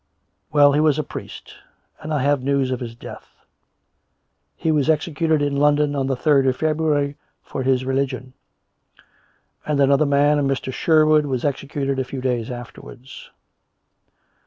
"Well, 0.51 0.73
he 0.73 0.79
was 0.79 0.97
a 0.97 1.03
priest; 1.03 1.57
and 2.01 2.11
I 2.11 2.23
have 2.23 2.41
news 2.41 2.71
of 2.71 2.79
his 2.79 2.95
death. 2.95 3.45
He 4.55 4.71
was 4.71 4.89
executed 4.89 5.43
in 5.43 5.57
London 5.57 5.95
on 5.95 6.07
the 6.07 6.15
third 6.15 6.47
of 6.47 6.57
Feb 6.57 6.77
ruary 6.77 7.17
for 7.43 7.61
his 7.61 7.85
religion. 7.85 8.33
And 9.63 9.79
another 9.79 10.07
man, 10.07 10.39
a 10.39 10.43
Mr. 10.43 10.73
Sherwood, 10.73 11.27
was 11.27 11.45
executed 11.45 11.99
a 11.99 12.03
few 12.03 12.19
days 12.19 12.49
afterwards." 12.49 13.29